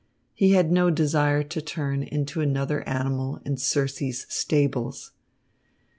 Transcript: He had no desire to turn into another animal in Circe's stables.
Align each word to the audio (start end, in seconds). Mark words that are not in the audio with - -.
He 0.33 0.53
had 0.53 0.71
no 0.71 0.89
desire 0.89 1.43
to 1.43 1.61
turn 1.61 2.01
into 2.01 2.41
another 2.41 2.81
animal 2.89 3.39
in 3.45 3.57
Circe's 3.57 4.25
stables. 4.29 5.11